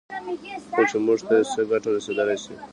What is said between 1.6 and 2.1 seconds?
ګټه